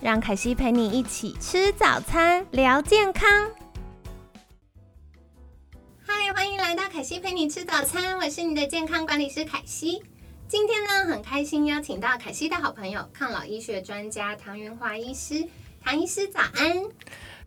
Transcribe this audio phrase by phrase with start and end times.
[0.00, 3.28] 让凯西陪你一起吃早餐，聊健康。
[6.06, 10.00] 嗨，欢迎来到凯西陪你吃早餐，我是你的健康管理师凯西。
[10.46, 15.44] 今天呢，很开心邀请到凯西的好朋友，抗老医学专家唐云华医师。
[15.82, 16.84] 唐医师早安，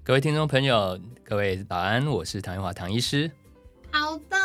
[0.03, 3.31] 各位听众朋友，各位早安，我是唐云华唐医师。
[3.91, 4.40] 好的。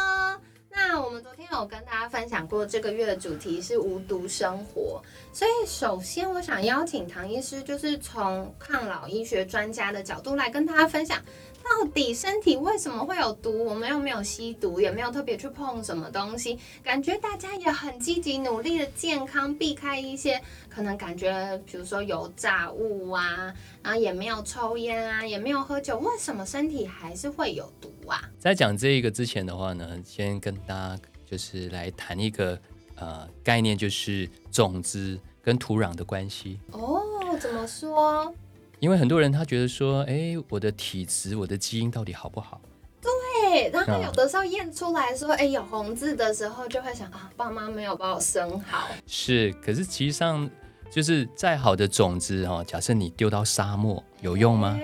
[1.60, 5.02] 我跟大家分享过，这个月的主题是无毒生活。
[5.33, 11.21] 所以首先我想邀请唐医师，就是从抗老医学专家的角度来跟大家分享。
[11.68, 13.65] 到底身体为什么会有毒？
[13.65, 28.23] 我们又没有吸毒，也没有特别去碰什么东西，感觉大家也很积极努力的健康，避开一些可能感觉，比如说油炸物啊，然后也没有抽烟啊，也没有喝酒，为什么身体还是会有毒啊？
[28.38, 30.96] 在讲这一个之前的话呢，先跟大家
[31.27, 32.59] 就是来谈一个
[32.95, 36.59] 呃概念，就是种子跟土壤的关系。
[36.71, 37.02] 哦，
[37.38, 38.32] 怎么说？
[38.79, 42.60] 因为很多人他觉得说，哎，我的体质、我的基因到底好不好？
[43.01, 48.88] 对，然后有的时候验出来说，哎，有红字的时候，就会想啊，爸妈没有把我生好。
[49.07, 50.49] 是，可是其实上
[50.91, 54.79] 就是再好的种子哈，假设你丢到沙漠，有用吗？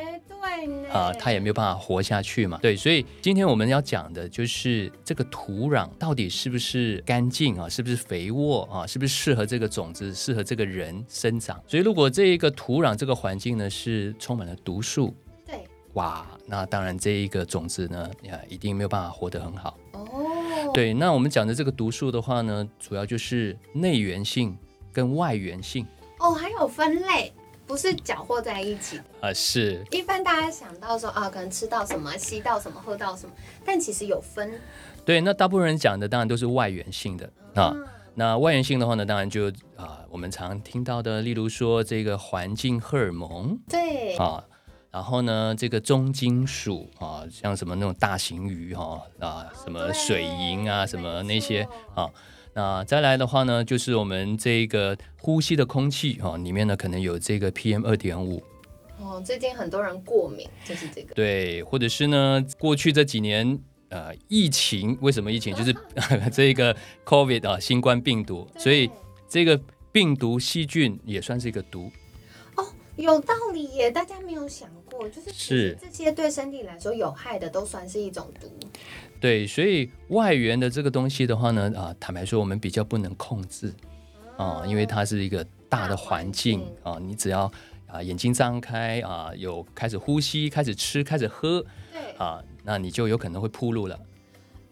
[0.93, 2.59] 啊，它也没有办法活下去嘛。
[2.63, 11.61] 对，所以今天我们要讲的就是这个土壤到底是不是干净啊，是不是肥沃啊，是不是适合这个种子、适合这个人生长。
[11.67, 15.15] 所以如果这一个土壤、这个环境呢是充满了毒素，
[15.47, 19.79] 对，哇，那当然这一个种子呢，呀，一定没有办法活得很好。
[19.93, 24.57] 哦，对，那我们讲的这个毒素的话呢，主要就是内源性
[24.93, 25.87] 跟外源性。
[26.19, 27.33] 哦，还有分类。
[27.73, 29.83] 不是搅和在一起啊，是。
[29.91, 33.33] 一般大家想到说啊，可能吃到什么，吸到什么，喝到什么，
[33.65, 34.61] 但其实有分。
[35.07, 37.75] 对，那大部分人讲的当然都是外源性的啊。
[38.15, 44.45] 那外源性的话呢，当然就啊，我们常听到的，例如说这个环境荷尔蒙，对啊，
[44.91, 52.11] 然后呢，这个重金属啊，像什么那种大型鱼哈啊，什么水银啊，什么那些啊。
[52.55, 58.43] 那再来的话呢，就是我们这个呼吸的空气哈，里面呢可能有这个 PM 二点五。
[58.99, 61.15] 哦，最近很多人过敏，就是这个。
[61.15, 63.59] 对，或者是呢，过去这几年
[63.89, 65.55] 呃，疫情为什么疫情？
[65.55, 65.75] 就是
[66.31, 68.91] 这个 COVID 啊，新冠病毒，所以
[69.29, 71.91] 这个病毒细菌也算是一个毒。
[72.97, 78.49] 哦，有道理耶，大家没有想过，就是是这些对身体来说有害的，都算是一种毒。
[79.21, 83.73] 对，所以外源的这个东西的话呢，啊，坦白说，我们比较不能控制
[84.37, 87.51] 啊，因为它是一个大的环境啊，你只要
[87.87, 93.99] 啊眼睛张开啊，有开始呼吸、开始吃、开始喝，对啊，那你就有可能会铺路了。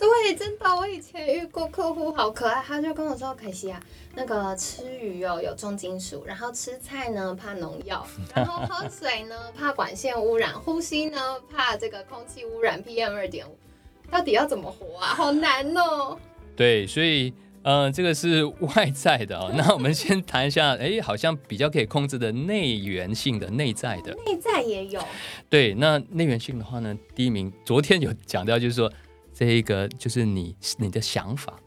[0.01, 3.79] 对，真的，我以前遇过客户好可爱，他就跟我说：“可惜啊，
[4.15, 11.19] 那个吃鱼哦有重金属，然后吃菜呢怕农药，然后喝水呢怕管线污染，呼吸呢
[11.55, 13.57] 怕这个空气污染 PM 二点五。”
[14.11, 15.15] 到底要怎么活啊？
[15.15, 16.19] 好难哦。
[16.57, 17.33] 对，所以，
[17.63, 19.53] 呃，这个是外在的哦。
[19.55, 24.13] 那我们先谈一下，哎，好像比较可以控制的内源性的内在的。
[24.27, 25.01] 内在也有。
[25.49, 28.93] 对，那内源性的话呢，第一名昨天有讲到，就是说
[29.41, 31.59] 这一个就是你你的想法。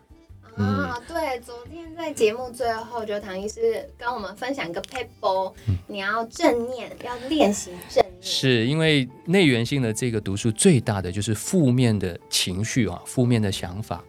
[0.58, 5.52] 啊，对，昨天在节目最后，就唐医师跟我们分享一个 paper，
[5.88, 8.14] 你要正念，要练习正念。
[8.22, 14.04] 是因为内源性的这个毒素最大的就是负面的情绪啊，负面的想法。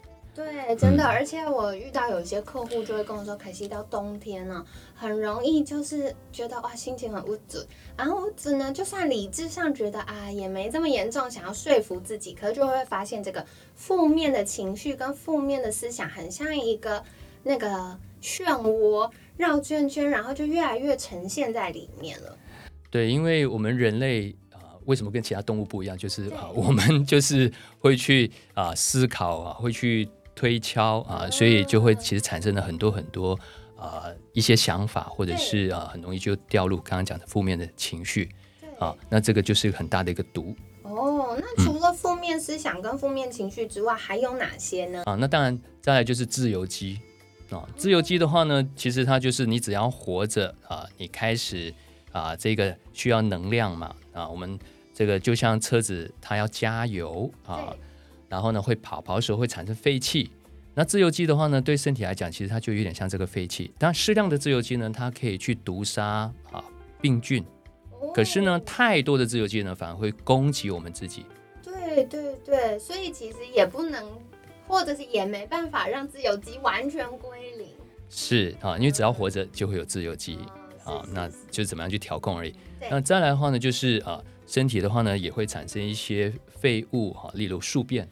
[0.74, 4.64] 对，真的，而且我遇到有一些客户就会跟我说，可惜到冬天呢，
[4.94, 7.58] 很容易就是觉得哇，心情很无助，
[7.96, 13.44] 然后无助呢，就算理智上觉得啊也没这么严重，想要说服自己，可是就会发现这个
[13.74, 17.02] 负面的情绪跟负面的思想很像一个
[17.42, 22.36] 那个漩涡绕圈圈，然后就越来越呈现在里面了。
[22.90, 25.96] 对，因为我们人类啊，为什么跟其他动物不一样？
[25.96, 30.08] 就是啊，我们就是会去啊思考啊，会去。
[30.34, 33.38] 推敲啊，所以就会其实产生了很多很多
[33.76, 38.28] 啊一些想法，或者是啊很容易就掉入刚刚讲的负面的情绪。
[38.80, 40.54] 啊，那这个就是很大的一个毒。
[40.82, 45.02] 哦，那除了负面思想跟负面情绪之外，还有哪些呢？
[45.06, 46.98] 啊，那当然再来就是自由基。
[47.50, 51.72] 啊，自由基的话呢，其实它就是你只要活着啊，你开始
[52.10, 54.58] 啊，这个需要能量嘛啊，我们
[54.92, 57.72] 这个就像车子它要加油啊，
[58.34, 60.28] 然后呢会跑跑的时候会产生废气。
[60.74, 63.70] 那自由基的话呢，对身体来讲，其实它就有点像这个废气。
[63.78, 66.04] 但适量的自由基呢，它可以去毒杀
[66.50, 66.64] 啊
[67.00, 67.44] 病菌。
[68.12, 71.24] 可是呢，太多的自由基呢，反而会攻击我们自己。
[71.62, 74.04] 对对对，所以其实也不能，
[74.66, 77.68] 或者是也没办法让自由基完全归零。
[78.10, 80.40] 是啊，因为只要活着就会有自由基
[80.82, 82.52] 啊，那就怎么样去调控而已。
[82.90, 88.08] 那再来的话呢，就是啊，身体的话呢，也会产生一些废物哈，例如宿便。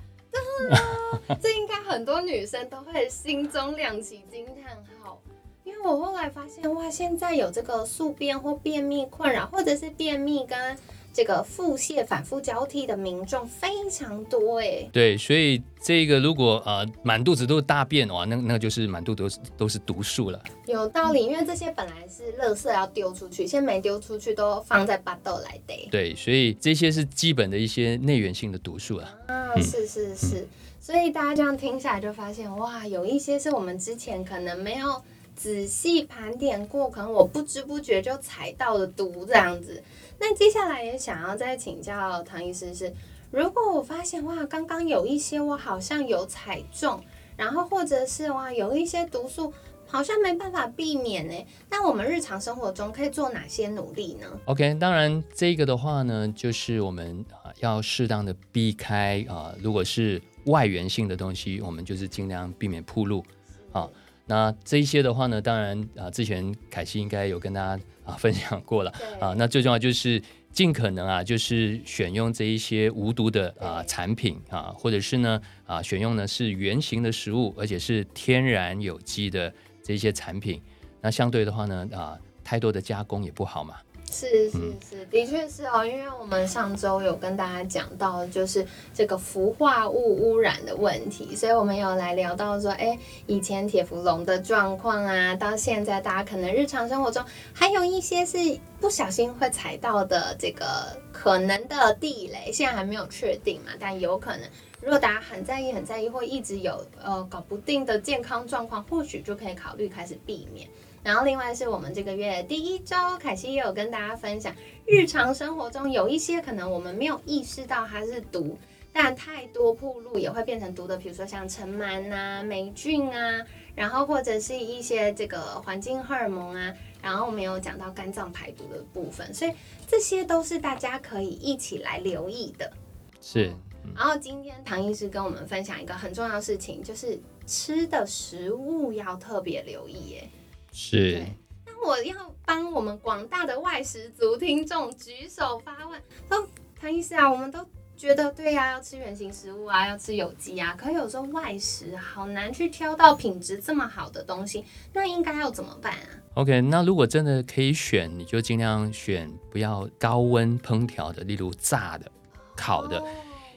[1.41, 5.21] 这应该很多女生都会心中亮起惊叹号，
[5.65, 10.77] 因为我后来发现，哇，现在有这个宿便或便秘困扰，或者是便秘跟。
[11.15, 20.43] 这个腹泻反复交替的民众非常多哎，对，所以这个如果呃满肚子都是大便哇，那那就是满肚都是都是毒素了。
[20.67, 25.89] 有道理，因为这些本来是垃圾要丢出去，现在没丢出去都放在巴豆来的。
[25.91, 29.15] 对，所以这些是基本的一些内源性的毒素啊。
[29.29, 30.47] 啊，是是是，
[30.81, 35.03] 所以大家这样听下来就发现哇，有一些是我们之前可能没有
[35.35, 39.83] 仔细盘点过，可能我不知不觉就踩到了毒这样子。
[40.19, 42.93] 那接下来也想要再请教唐医师是，
[43.31, 47.03] 如果我发现哇，刚刚有一些我好像有踩中，
[47.37, 49.53] 然后或者是哇有一些毒素
[49.93, 51.35] 好像没办法避免呢，
[51.71, 63.23] 那我们日常生活中可以做哪些努力呢？OK，当然这个的话呢，就是我们啊要适当的避开啊，如果是外源性的东西，我们就是尽量避免铺路
[63.71, 63.87] 啊。
[64.25, 67.83] 那这一些的话呢，当然啊，之前凯西应该有跟大家。
[68.05, 80.63] 啊，分享过了啊，那最重要就是尽可能啊，就是选用这一些无毒的啊产品啊，或者是呢啊，选用呢是原形的食物，而且是天然有机的这些产品。
[81.01, 83.77] 那相对的话呢啊，太多的加工也不好嘛。
[84.15, 97.25] 是是是，的确是哦，因为我们上周有跟大家讲到，就是这个氟化物污染的问题，所以我们有来聊到说，哎，以前铁氟龙的状况啊，到现在大家可能日常生活中
[97.55, 98.37] 还有一些是
[98.79, 104.47] 不小心会踩到的这个可能的地雷，现在还没有确定嘛，但有可能，
[104.83, 110.69] 如果大家很在意、很在意，或一直有呃搞不定的健康状况，或许就可以考虑开始避免。
[111.05, 114.53] 然后另外是我们这个月第一周，凯西也有跟大家分享，
[114.85, 118.59] 日常生活中有一些可能我们没有意识到它是毒，
[118.93, 123.41] 但太多铺路也会变成毒的，比如说像尘螨啊、霉菌啊，
[123.77, 129.53] 然后或者是一些这个环境荷尔蒙啊，然后我们有讲到肝脏排毒的部分，所以
[129.87, 132.73] 这些都是大家可以一起来留意的。
[133.21, 133.53] 是。
[133.95, 140.31] 然后今天唐医师跟我们分享一个很重要的事情，就是吃的食物要特别留意耶。
[140.73, 141.23] 是，
[141.67, 146.01] 那我要帮我们广大的外食族听众举手发问。
[146.29, 146.49] 说，
[146.81, 147.65] 唐医师啊，我们都
[147.95, 162.11] 觉得对呀，要吃原形食物啊，要吃有机啊，可有时候外食好难去挑到品质这么好的东西，那应该要怎么办啊？OK，那如果真的可以选，你就尽量选不要高温烹调的，例如炸的、
[162.57, 163.05] 烤的，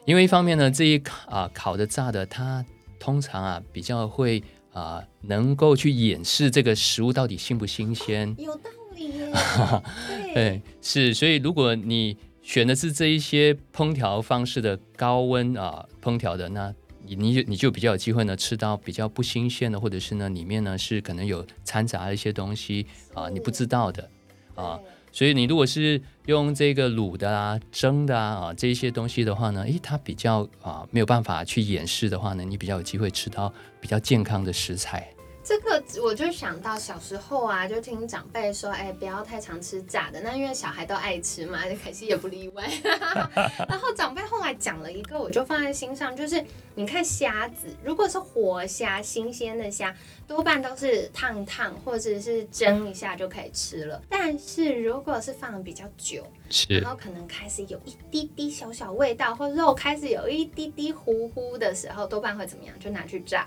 [0.06, 2.64] 因为一方面呢，这一啊烤的、炸的，它
[3.00, 4.44] 通常啊比较会。
[4.76, 8.36] 啊，能够去掩饰这个食物到底新不新鲜？
[8.38, 9.32] 有道理耶。
[10.36, 16.76] 对，是，所以如果你选的是这一些烹调方式的高温啊烹调的，那
[17.06, 24.10] 你你你就比较有机会呢吃到比较不新鲜的，或者是呢里面呢是可能有掺杂一些东西啊你不知道的
[24.56, 24.78] 啊。
[25.16, 35.08] 所以你如果是用这个卤的啊、蒸的啊啊这些东西的话呢，诶，它比较啊没有办法去掩饰的话呢，你比较有机会吃到比较健康的食材。
[35.46, 40.20] 这个我就想到小时候啊，就听长辈说，哎，不要太常吃炸的。
[40.22, 42.68] 那因为小孩都爱吃嘛，可惜也不例外。
[43.70, 49.96] 然后长辈后来讲了一个，我就放在心上，就是你看虾子，如果是活虾、新鲜的虾，
[50.28, 54.02] 多半都是烫烫或者是蒸一下就可以吃了。
[54.10, 56.26] 但是如果是放的比较久，
[56.70, 62.74] 然后可能开始有一滴滴小小味道，或肉开始有一滴滴糊糊的时候，多半会怎么样？
[62.80, 63.46] 就拿去炸。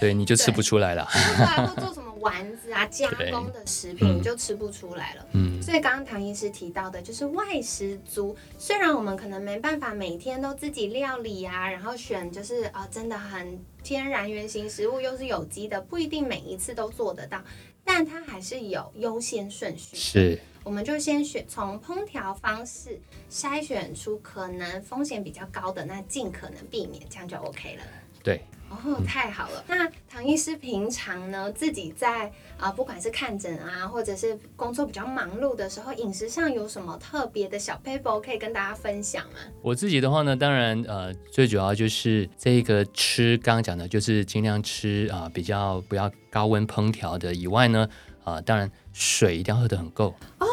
[0.00, 0.85] 对，你就吃不出来。
[0.94, 5.26] 来或 做什么丸子啊，加工的食品就吃不出来了。
[5.32, 17.42] 嗯，所以刚刚唐医师提到的，就是外食族，虽然我们可能没办法每天都自己料理啊，然后选就是啊，真的很天然原型食物，又是有机的，不一定每一次都做得到，
[17.84, 19.96] 但它还是有优先顺序。
[19.96, 23.00] 是，我们就先选从烹调方式
[23.30, 27.82] 筛选出可能风险比较高的，那尽可能避免，这样就 OK 了。
[28.22, 28.42] 对。
[28.84, 29.64] 哦，太好了。
[29.68, 39.38] 那唐医师平常呢，自己在啊，不管是看诊啊，或者是工作比较忙碌的时候，饮食上有什么特别的小 paper 可以跟大家分享吗？
[39.62, 47.88] 我自己的话呢，当然呃，最主要就是这个吃，刚刚讲的就是尽量吃啊，比较不要高温烹调的以外呢，
[48.24, 50.14] 啊，当然水一定要喝得很够。
[50.38, 50.46] 哦，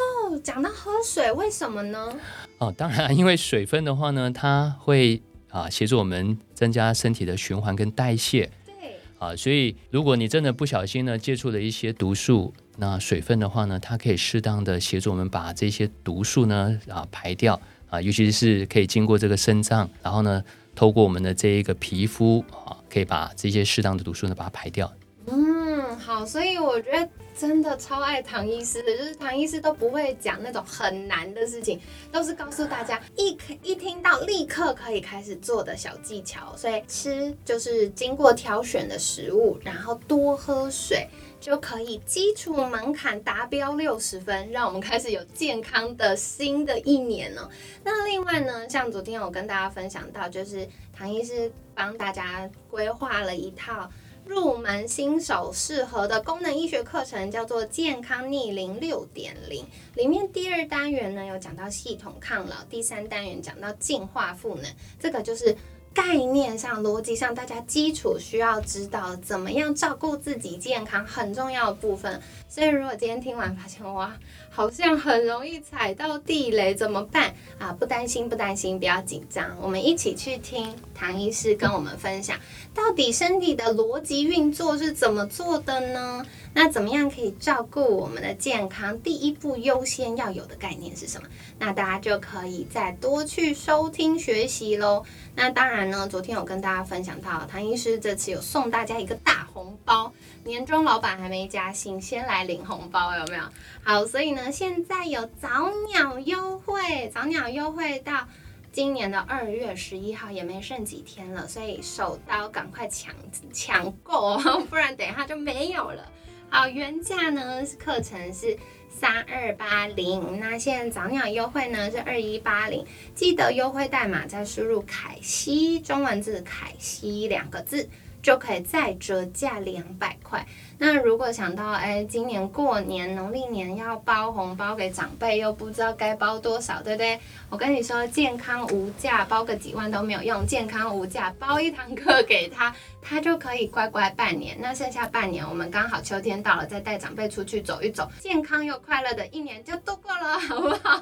[0.44, 2.14] 讲到喝水，为什么呢？
[2.58, 5.22] 哦，当然，因为水分的话呢，它会
[5.54, 8.50] 啊协助我们增加身体的循环跟代谢。
[8.66, 8.74] 对。
[9.20, 20.44] 啊，所以如果你真的不小心呢接触了一些毒素，那水分的话呢，它可以适当的协助我们把这些毒素呢啊排掉啊，尤其是可以经过这个肾脏，然后呢
[20.76, 24.92] 透过我们的这一个皮肤啊，可以把这些适当的毒素呢把它排掉。
[25.28, 31.80] 嗯，好，所以我觉得真的超爱唐医师的，就是唐医师都不会讲那种很难的事情，
[32.12, 36.56] 都是告诉大家一可一听到立刻可以开始做的小技巧。
[36.56, 41.08] 所以吃就是经过挑选的食物，然后多喝水
[41.40, 47.50] 就可以基础门槛达标六十分，让我们开始有健康的新的一年呢。
[47.84, 53.90] 那另外呢，像昨天我跟大家分享到，就是唐医师帮大家规划了一套。
[54.26, 59.66] 入门新手适合的功能医学课程叫做健康逆龄六点零，
[59.96, 64.66] 里面第二单元呢有讲到系统抗老，第三单元讲到进化赋能，
[65.00, 65.56] 这个就是
[65.94, 72.20] 概念上、逻辑上大家基础需要知道怎么样照顾自己健康很重要的部分。
[72.48, 74.18] 所以如果今天听完发现哇，
[74.50, 77.72] 好像很容易踩到地雷，怎么办啊？
[77.74, 82.38] 不担心，不担心，不要紧张，我们一起去听唐医师跟我们分享。
[82.74, 86.26] 到底身体的逻辑运作是怎么做的呢？
[86.56, 89.00] 那怎么样可以照顾我们的健康？
[89.02, 91.28] 第一步优先要有的概念是什么？
[91.60, 95.04] 那大家就可以再多去收听学习喽。
[95.36, 100.12] 那当然呢，昨天有跟大家分享到，唐医师这次有送大家一个大红包，
[100.44, 103.44] 年终老板还没加薪，先来领红包有没有？
[103.84, 108.28] 好，所以呢，现在有早鸟优惠，早鸟优惠到。
[108.74, 113.14] 今年的二月十一号也没剩几天了，所以手刀赶快抢
[113.54, 116.12] 抢购， 不然等一下就没有了。
[116.50, 118.58] 好，原价呢课程是
[118.90, 127.88] 三二八零，那现在早鸟优惠呢是二一八零，记得优惠代码再输入凯西中文字凯西两个字，
[128.24, 130.44] 就可以再折价两百块。
[130.86, 137.18] 那如果想到，哎，今年过年农历年要包红包给长辈，又不知道该包多少，对不对？
[137.50, 140.46] 我跟你说，健康无价，包个几万都没有用。
[140.46, 144.58] 健康无价，包一堂课给他，他就可以乖乖半年。
[144.60, 151.02] 那剩下半年，我们刚好秋天到了，再带长辈出去走一走，健康又快乐的一年就度过了，好不好？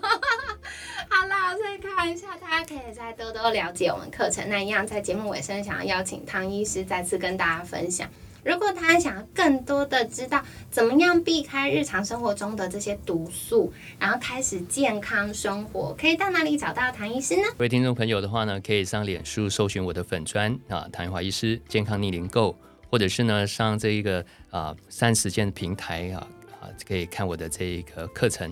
[1.10, 4.48] 好啦，所以开玩笑，大家可以再多多了解我们课程。
[4.48, 8.08] 那一样，在节目尾声，想要邀请汤医师再次跟大家分享。
[8.44, 17.44] 如果他想要更多的知道怎么样避开日常生活中的这些毒素，然后开始健康生活，可以到哪里找到唐医师呢？
[17.58, 22.56] 各位听众朋友的话呢，可以上脸书搜寻我的粉砖啊，唐华医师健康逆龄购，
[22.90, 26.28] 或者是呢上这一个啊三十件平台啊
[26.62, 28.52] 啊，可以看我的这一个课程。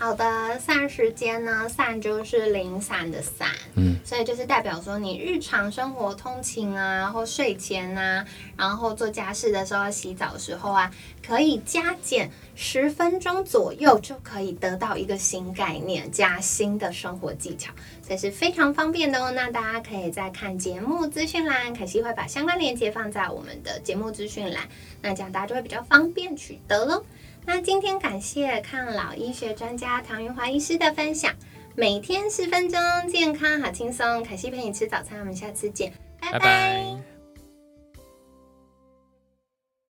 [0.00, 8.24] 好的，散时间呢，散就是零散的散，嗯，所以就是代表说你日常生活通勤啊，或睡前啊，
[8.56, 10.90] 然后做家事的时候、洗澡的时候啊，
[11.22, 17.70] 可以加减十分钟左右，就可以得到一个新概念加新的生活技巧，
[18.08, 19.30] 这是非常方便的哦。
[19.32, 24.66] 那大家可以在看节目资讯栏，凯西会把相关链接放在我们的节目资讯栏，
[25.02, 27.04] 那这样大家就会比较方便取得喽。
[27.52, 31.34] 那今天感谢抗老医学专家唐云华医师的分享，
[31.74, 34.22] 每天十分钟，健康好轻松。
[34.22, 37.09] 凯西陪你吃早餐，我们下次见，拜拜。